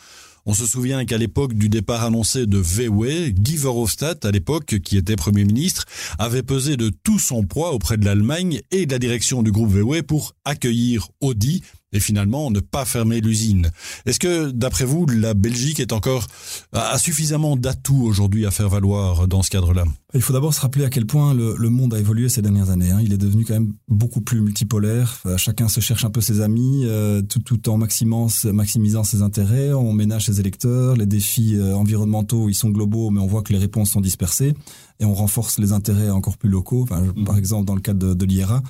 On 0.46 0.54
se 0.54 0.66
souvient 0.66 1.04
qu'à 1.04 1.18
l'époque 1.18 1.54
du 1.54 1.68
départ 1.68 2.04
annoncé 2.04 2.46
de 2.46 2.58
VW, 2.58 3.32
Guy 3.32 3.56
Verhofstadt, 3.56 4.24
à 4.24 4.30
l'époque, 4.30 4.78
qui 4.82 4.96
était 4.96 5.16
Premier 5.16 5.44
ministre, 5.44 5.84
avait 6.18 6.42
pesé 6.42 6.76
de 6.76 6.90
tout 6.90 7.18
son 7.18 7.44
poids 7.44 7.72
auprès 7.72 7.96
de 7.96 8.04
l'Allemagne 8.04 8.60
et 8.70 8.86
de 8.86 8.92
la 8.92 8.98
direction 8.98 9.42
du 9.42 9.52
groupe 9.52 9.70
VW 9.70 10.02
pour 10.02 10.34
accueillir 10.44 11.08
Audi 11.20 11.62
et 11.92 12.00
finalement 12.00 12.50
ne 12.50 12.60
pas 12.60 12.84
fermer 12.84 13.20
l'usine. 13.20 13.70
Est-ce 14.06 14.18
que, 14.18 14.50
d'après 14.50 14.84
vous, 14.84 15.06
la 15.06 15.34
Belgique 15.34 15.80
est 15.80 15.92
encore 15.92 16.26
a 16.72 16.98
suffisamment 16.98 17.56
d'atouts 17.56 18.04
aujourd'hui 18.04 18.46
à 18.46 18.50
faire 18.50 18.68
valoir 18.68 19.26
dans 19.26 19.42
ce 19.42 19.50
cadre-là? 19.50 19.84
Il 20.14 20.22
faut 20.22 20.32
d'abord 20.32 20.52
se 20.52 20.60
rappeler 20.60 20.84
à 20.84 20.90
quel 20.90 21.06
point 21.06 21.34
le, 21.34 21.70
monde 21.70 21.94
a 21.94 21.98
évolué 21.98 22.28
ces 22.28 22.42
dernières 22.42 22.70
années. 22.70 22.90
Hein. 22.90 23.00
Il 23.02 23.12
est 23.12 23.18
devenu 23.18 23.44
quand 23.44 23.54
même 23.54 23.74
beaucoup 23.88 24.20
plus 24.20 24.40
multipolaire. 24.40 25.22
chacun 25.36 25.68
se 25.68 25.80
cherche 25.80 26.04
un 26.04 26.10
peu 26.10 26.20
ses 26.20 26.40
amis, 26.40 26.84
euh, 26.84 27.22
tout, 27.22 27.38
tout 27.40 27.68
en 27.68 27.76
maximisant 27.76 29.04
ses 29.04 29.22
intérêts. 29.22 29.72
On 29.72 29.92
ménage 29.92 30.26
ses 30.26 30.40
électeurs. 30.40 30.96
Les 30.96 31.06
défis 31.06 31.54
euh, 31.56 31.74
environnementaux, 31.76 32.48
ils 32.48 32.54
sont 32.54 32.70
globaux, 32.70 33.10
mais 33.10 33.20
on 33.20 33.26
voit 33.26 33.42
que 33.42 33.52
les 33.52 33.58
réponses 33.58 33.90
sont 33.90 34.00
dispersées. 34.00 34.54
Et 34.98 35.04
on 35.04 35.14
renforce 35.14 35.58
les 35.58 35.72
intérêts 35.72 36.10
encore 36.10 36.36
plus 36.36 36.50
locaux. 36.50 36.86
Mmh. 36.90 37.24
Par 37.24 37.38
exemple, 37.38 37.66
dans 37.66 37.74
le 37.74 37.80
cadre 37.80 38.08
de, 38.08 38.14
de 38.14 38.24
l'IRA, 38.26 38.62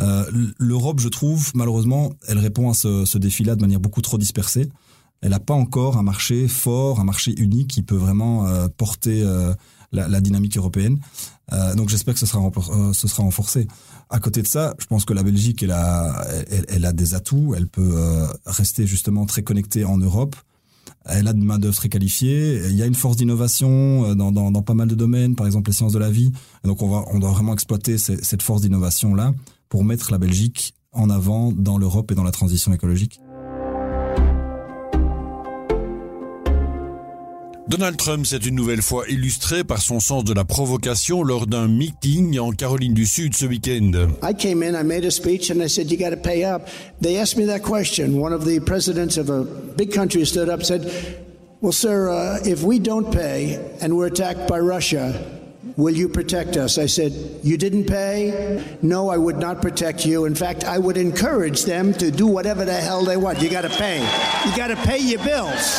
euh, 0.00 0.24
L'Europe, 0.58 1.00
je 1.00 1.08
trouve, 1.08 1.50
malheureusement, 1.54 2.12
elle 2.26 2.38
répond 2.38 2.70
à 2.70 2.74
ce, 2.74 3.04
ce 3.04 3.18
défi-là 3.18 3.56
de 3.56 3.60
manière 3.60 3.80
beaucoup 3.80 4.02
trop 4.02 4.18
dispersée. 4.18 4.68
Elle 5.20 5.30
n'a 5.30 5.40
pas 5.40 5.54
encore 5.54 5.96
un 5.96 6.02
marché 6.02 6.46
fort, 6.46 7.00
un 7.00 7.04
marché 7.04 7.34
unique 7.36 7.68
qui 7.68 7.82
peut 7.82 7.96
vraiment 7.96 8.46
euh, 8.46 8.68
porter 8.68 9.22
euh, 9.22 9.52
la, 9.90 10.06
la, 10.06 10.20
dynamique 10.20 10.56
européenne. 10.56 10.98
Euh, 11.52 11.74
donc 11.74 11.88
j'espère 11.88 12.14
que 12.14 12.20
ce 12.20 12.26
sera, 12.26 12.50
ce 12.92 13.08
sera 13.08 13.22
renforcé. 13.24 13.66
À 14.10 14.20
côté 14.20 14.42
de 14.42 14.46
ça, 14.46 14.74
je 14.78 14.86
pense 14.86 15.04
que 15.04 15.12
la 15.12 15.22
Belgique, 15.22 15.62
elle 15.62 15.72
a, 15.72 16.24
elle, 16.68 16.84
a 16.84 16.92
des 16.92 17.14
atouts. 17.14 17.54
Elle 17.56 17.66
peut 17.66 17.94
rester 18.46 18.86
justement 18.86 19.26
très 19.26 19.42
connectée 19.42 19.84
en 19.84 19.98
Europe. 19.98 20.36
Elle 21.04 21.28
a 21.28 21.32
de 21.32 21.42
main 21.42 21.58
d'œuvre 21.58 21.74
très 21.74 21.88
qualifiée. 21.88 22.62
Il 22.68 22.76
y 22.76 22.82
a 22.82 22.86
une 22.86 22.94
force 22.94 23.16
d'innovation 23.16 24.14
dans, 24.14 24.30
dans, 24.32 24.50
dans, 24.50 24.62
pas 24.62 24.74
mal 24.74 24.88
de 24.88 24.94
domaines, 24.94 25.34
par 25.36 25.46
exemple 25.46 25.70
les 25.70 25.76
sciences 25.76 25.92
de 25.92 25.98
la 25.98 26.10
vie. 26.10 26.32
donc 26.64 26.80
on 26.82 26.88
va, 26.88 27.04
on 27.12 27.18
doit 27.18 27.30
vraiment 27.30 27.52
exploiter 27.52 27.98
cette 27.98 28.42
force 28.42 28.62
d'innovation 28.62 29.14
là 29.14 29.34
pour 29.68 29.84
mettre 29.84 30.10
la 30.12 30.18
Belgique 30.18 30.74
en 30.92 31.10
avant 31.10 31.52
dans 31.52 31.78
l'Europe 31.78 32.10
et 32.10 32.14
dans 32.14 32.24
la 32.24 32.32
transition 32.32 32.72
écologique 32.72 33.20
Donald 37.68 37.98
Trump 37.98 38.24
s'est 38.24 38.38
une 38.38 38.54
nouvelle 38.54 38.80
fois 38.80 39.04
illustré 39.08 39.62
par 39.62 39.82
son 39.82 40.00
sens 40.00 40.24
de 40.24 40.32
la 40.32 40.46
provocation 40.46 41.22
lors 41.22 41.46
d'un 41.46 41.68
meeting 41.68 42.38
en 42.38 42.50
Caroline 42.50 42.94
du 42.94 43.04
Sud 43.04 43.36
ce 43.36 43.44
week-end. 43.44 43.92
I 44.22 44.32
came 44.32 44.62
in, 44.62 44.74
I 44.74 44.82
made 44.82 45.04
a 45.04 45.10
speech 45.10 45.50
and 45.50 45.62
I 45.62 45.68
said 45.68 45.90
you 45.90 45.98
got 45.98 46.10
to 46.10 46.16
pay 46.16 46.44
up. 46.44 46.66
They 47.02 47.18
asked 47.18 47.36
me 47.36 47.44
that 47.44 47.60
question. 47.60 48.18
One 48.18 48.32
of 48.32 48.46
the 48.46 48.60
presidents 48.60 49.18
of 49.18 49.28
a 49.28 49.44
big 49.76 49.92
country 49.92 50.24
stood 50.24 50.48
up 50.48 50.60
and 50.60 50.66
said, 50.66 50.90
"Well, 51.60 51.72
sir, 51.72 52.08
uh, 52.08 52.38
if 52.42 52.62
we 52.62 52.78
don't 52.78 53.12
pay 53.12 53.58
and 53.82 53.92
we're 53.98 54.06
attacked 54.06 54.48
by 54.48 54.60
Russia, 54.60 55.12
Will 55.78 55.94
you 55.94 56.08
protect 56.08 56.56
us? 56.56 56.76
I 56.76 56.86
said, 56.86 57.12
You 57.44 57.56
didn't 57.56 57.84
pay? 57.84 58.64
No, 58.82 59.10
I 59.10 59.16
would 59.16 59.36
not 59.36 59.62
protect 59.62 60.04
you. 60.04 60.24
In 60.24 60.34
fact, 60.34 60.64
I 60.64 60.76
would 60.76 60.96
encourage 60.96 61.66
them 61.66 61.94
to 61.94 62.10
do 62.10 62.26
whatever 62.26 62.64
the 62.64 62.74
hell 62.74 63.04
they 63.04 63.16
want. 63.16 63.40
You 63.40 63.48
got 63.48 63.60
to 63.60 63.70
pay. 63.70 64.00
You 64.44 64.56
got 64.56 64.68
to 64.68 64.76
pay 64.76 64.98
your 64.98 65.22
bills. 65.22 65.78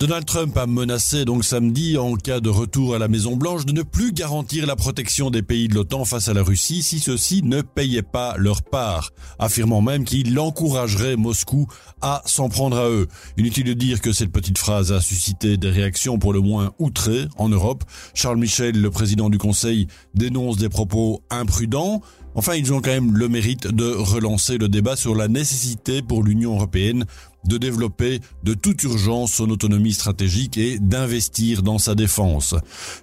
Donald 0.00 0.26
Trump 0.26 0.56
a 0.56 0.68
menacé 0.68 1.24
donc 1.24 1.44
samedi, 1.44 1.98
en 1.98 2.14
cas 2.14 2.38
de 2.38 2.48
retour 2.48 2.94
à 2.94 3.00
la 3.00 3.08
Maison 3.08 3.34
Blanche, 3.34 3.66
de 3.66 3.72
ne 3.72 3.82
plus 3.82 4.12
garantir 4.12 4.64
la 4.64 4.76
protection 4.76 5.28
des 5.28 5.42
pays 5.42 5.66
de 5.66 5.74
l'OTAN 5.74 6.04
face 6.04 6.28
à 6.28 6.34
la 6.34 6.44
Russie 6.44 6.84
si 6.84 7.00
ceux-ci 7.00 7.42
ne 7.42 7.62
payaient 7.62 8.02
pas 8.02 8.36
leur 8.36 8.62
part, 8.62 9.10
affirmant 9.40 9.82
même 9.82 10.04
qu'il 10.04 10.38
encouragerait 10.38 11.16
Moscou 11.16 11.66
à 12.00 12.22
s'en 12.26 12.48
prendre 12.48 12.78
à 12.78 12.88
eux. 12.88 13.08
Inutile 13.38 13.64
de 13.64 13.72
dire 13.72 14.00
que 14.00 14.12
cette 14.12 14.30
petite 14.30 14.58
phrase 14.58 14.92
a 14.92 15.00
suscité 15.00 15.56
des 15.56 15.70
réactions 15.70 16.20
pour 16.20 16.32
le 16.32 16.40
moins 16.40 16.70
outrées 16.78 17.26
en 17.36 17.48
Europe. 17.48 17.82
Charles 18.14 18.38
Michel, 18.38 18.80
le 18.80 18.90
président 18.92 19.28
du 19.30 19.38
Conseil, 19.38 19.88
dénonce 20.14 20.58
des 20.58 20.68
propos 20.68 21.24
imprudents. 21.28 22.02
Enfin, 22.34 22.54
ils 22.54 22.72
ont 22.72 22.80
quand 22.80 22.90
même 22.90 23.16
le 23.16 23.28
mérite 23.28 23.66
de 23.66 23.90
relancer 23.90 24.58
le 24.58 24.68
débat 24.68 24.96
sur 24.96 25.14
la 25.14 25.28
nécessité 25.28 26.02
pour 26.02 26.22
l'Union 26.22 26.54
européenne 26.54 27.04
de 27.46 27.58
développer 27.58 28.20
de 28.44 28.54
toute 28.54 28.82
urgence 28.82 29.32
son 29.32 29.50
autonomie 29.50 29.92
stratégique 29.92 30.58
et 30.58 30.78
d'investir 30.78 31.62
dans 31.62 31.78
sa 31.78 31.94
défense. 31.94 32.54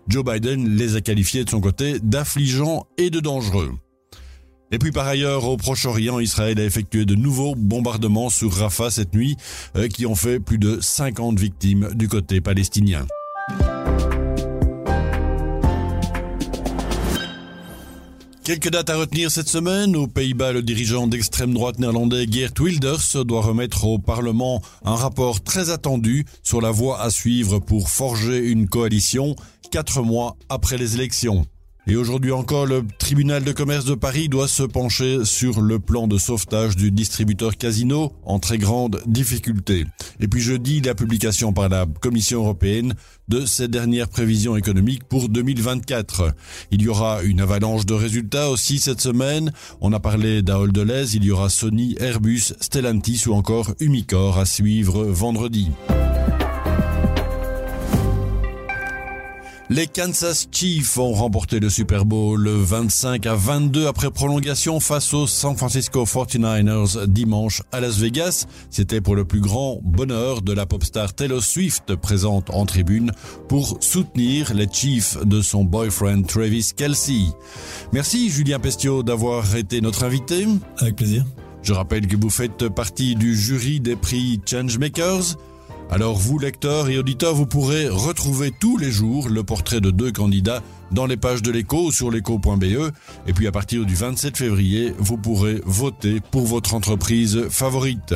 Joe 0.08 0.24
Biden 0.24 0.76
les 0.76 0.96
a 0.96 1.02
qualifiés 1.02 1.44
de 1.44 1.50
son 1.50 1.62
côté 1.62 2.00
d'affligeants 2.00 2.86
et 2.98 3.10
de 3.10 3.20
dangereux. 3.20 3.74
Et 4.72 4.80
puis 4.80 4.92
par 4.92 5.08
ailleurs, 5.08 5.46
au 5.46 5.58
Proche-Orient, 5.58 6.20
Israël 6.20 6.60
a 6.60 6.64
effectué 6.64 7.06
de 7.06 7.16
nouveaux 7.16 7.56
bombardements 7.56 8.30
sur 8.30 8.52
Rafah 8.52 8.90
cette 8.90 9.14
nuit 9.14 9.38
euh, 9.76 9.88
qui 9.88 10.06
ont 10.06 10.16
fait 10.16 10.40
plus 10.40 10.58
de 10.58 10.80
50 10.82 11.40
victimes 11.40 11.90
du 11.94 12.08
côté 12.08 12.42
palestinien. 12.42 13.06
Quelques 18.46 18.70
dates 18.70 18.92
à 18.92 18.98
retenir 18.98 19.32
cette 19.32 19.50
semaine. 19.50 19.96
Aux 19.96 20.06
Pays-Bas, 20.06 20.52
le 20.52 20.62
dirigeant 20.62 21.08
d'extrême 21.08 21.52
droite 21.52 21.80
néerlandais 21.80 22.28
Geert 22.30 22.52
Wilders 22.60 23.26
doit 23.26 23.42
remettre 23.42 23.86
au 23.86 23.98
Parlement 23.98 24.62
un 24.84 24.94
rapport 24.94 25.42
très 25.42 25.72
attendu 25.72 26.28
sur 26.44 26.62
la 26.62 26.70
voie 26.70 27.02
à 27.02 27.10
suivre 27.10 27.58
pour 27.58 27.90
forger 27.90 28.38
une 28.38 28.70
coalition 28.70 29.36
quatre 29.72 30.04
mois 30.04 30.38
après 30.48 30.78
les 30.78 30.94
élections. 30.94 31.48
Et 31.88 31.96
aujourd'hui 31.96 32.32
encore, 32.32 32.66
le 32.66 32.84
tribunal 32.98 33.44
de 33.44 33.52
commerce 33.52 33.86
de 33.86 33.94
Paris 33.94 34.28
doit 34.28 34.48
se 34.48 34.64
pencher 34.64 35.24
sur 35.24 35.62
le 35.62 35.78
plan 35.78 36.08
de 36.08 36.18
sauvetage 36.18 36.76
du 36.76 36.92
distributeur 36.92 37.58
Casino 37.58 38.14
en 38.26 38.40
très 38.40 38.58
grande 38.58 39.02
difficulté. 39.06 39.86
Et 40.20 40.28
puis 40.28 40.42
jeudi, 40.42 40.82
la 40.82 40.96
publication 40.96 41.54
par 41.54 41.70
la 41.70 41.86
Commission 42.02 42.40
européenne 42.40 42.96
de 43.28 43.46
ses 43.46 43.68
dernières 43.68 44.10
prévisions 44.10 44.56
économiques 44.56 45.04
pour 45.04 45.30
2024. 45.30 46.34
Il 46.72 46.82
y 46.82 46.88
aura 46.88 47.22
une 47.22 47.40
avalanche 47.40 47.86
de 47.86 47.94
résultats 47.94 48.50
aussi 48.50 48.80
cette 48.80 49.02
semaine. 49.02 49.52
On 49.80 49.94
a 49.94 50.00
parlé 50.00 50.42
d'Aol 50.42 50.72
Deleuze, 50.72 51.14
il 51.14 51.24
y 51.24 51.32
aura 51.32 51.50
Sony, 51.50 51.96
Airbus, 52.00 52.54
Stellantis 52.62 53.26
ou 53.28 53.34
encore 53.34 53.76
Umicore 53.80 54.40
à 54.40 54.46
suivre 54.46 55.04
vendredi. 55.04 55.70
Les 59.72 59.88
Kansas 59.88 60.48
Chiefs 60.52 61.00
ont 61.00 61.12
remporté 61.14 61.60
le 61.60 61.72
Super 61.72 62.06
Bowl 62.06 62.48
25 62.48 63.26
à 63.26 63.34
22 63.34 63.88
après 63.88 64.12
prolongation 64.12 64.80
face 64.80 65.12
aux 65.16 65.26
San 65.26 65.58
Francisco 65.58 66.06
49ers 66.06 67.08
dimanche 67.08 67.64
à 67.72 67.80
Las 67.80 67.98
Vegas. 67.98 68.46
C'était 68.70 69.02
pour 69.02 69.16
le 69.16 69.26
plus 69.26 69.42
grand 69.42 69.80
bonheur 69.82 70.44
de 70.44 70.54
la 70.54 70.68
pop 70.68 70.84
star 70.84 71.16
Taylor 71.16 71.42
Swift 71.42 71.96
présente 71.96 72.52
en 72.52 72.68
tribune 72.68 73.12
pour 73.50 73.80
soutenir 73.82 74.54
les 74.54 74.68
Chiefs 74.72 75.18
de 75.26 75.42
son 75.42 75.64
boyfriend 75.64 76.22
Travis 76.28 76.70
Kelsey. 76.78 77.24
Merci 77.92 78.30
Julien 78.30 78.60
Pestio 78.60 79.02
d'avoir 79.02 79.56
été 79.56 79.82
notre 79.82 80.04
invité. 80.04 80.46
Avec 80.78 80.98
plaisir. 80.98 81.26
Je 81.64 81.74
rappelle 81.74 82.06
que 82.06 82.16
vous 82.16 82.30
faites 82.30 82.70
partie 82.70 83.16
du 83.16 83.36
jury 83.36 83.80
des 83.80 83.96
prix 83.96 84.40
Changemakers. 84.46 85.38
Alors 85.92 86.18
vous, 86.18 86.40
lecteurs 86.40 86.90
et 86.90 86.98
auditeurs, 86.98 87.36
vous 87.36 87.46
pourrez 87.46 87.88
retrouver 87.88 88.52
tous 88.60 88.78
les 88.78 88.92
jours 88.92 89.30
le 89.30 89.44
portrait 89.44 89.82
de 89.82 89.92
deux 89.92 90.12
candidats 90.12 90.62
dans 90.92 91.06
les 91.06 91.18
pages 91.18 91.42
de 91.42 91.52
l'écho 91.52 91.92
sur 91.92 92.12
l'écho.be. 92.12 92.92
Et 93.28 93.34
puis 93.34 93.48
à 93.48 93.52
partir 93.52 93.86
du 93.86 93.96
27 93.96 94.38
février, 94.38 94.94
vous 94.98 95.18
pourrez 95.18 95.62
voter 95.66 96.20
pour 96.32 96.46
votre 96.46 96.74
entreprise 96.74 97.48
favorite. 97.50 98.16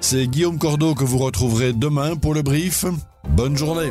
C'est 0.00 0.26
Guillaume 0.26 0.58
Cordeau 0.58 0.94
que 0.94 1.04
vous 1.04 1.18
retrouverez 1.18 1.72
demain 1.72 2.16
pour 2.16 2.34
le 2.34 2.42
brief. 2.42 2.84
Bonne 3.28 3.56
journée 3.56 3.90